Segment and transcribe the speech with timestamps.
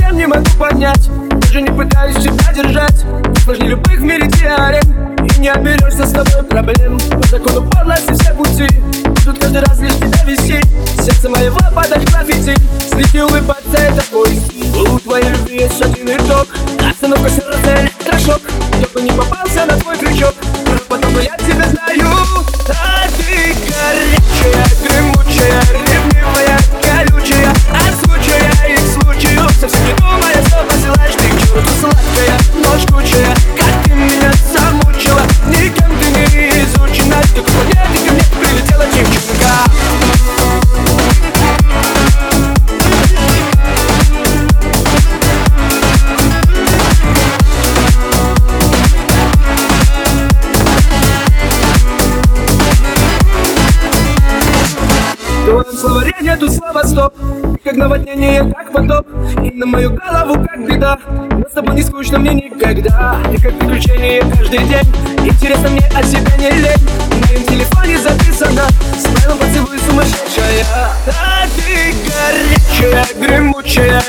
[0.00, 3.04] совсем не могу понять Даже не пытаюсь тебя держать.
[3.44, 5.16] Сложнее любых в мире теорем.
[5.24, 6.98] И не оберешься с тобой проблем.
[7.10, 8.66] По закону подлости все пути
[9.04, 10.60] Будут каждый раз лишь тебя вести.
[11.02, 12.54] Сердце моего подать граффити.
[12.90, 14.40] Слети улыбаться это твой
[14.94, 15.49] У твоей любви
[55.60, 57.14] В твоем словаре нету слова стоп.
[57.62, 59.06] Как наводнение, как потоп.
[59.44, 60.98] И на мою голову как беда.
[61.06, 63.18] Но с тобой не скучно мне никогда.
[63.30, 64.86] Ты как приключение каждый день.
[65.22, 66.78] Интересно мне от тебя не лень.
[66.78, 68.62] В моем телефоне записано.
[68.96, 70.64] С правилом поцелуй сумасшедшая.
[71.06, 73.99] А ты горячая, гремучая,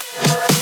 [0.00, 0.57] Yeah.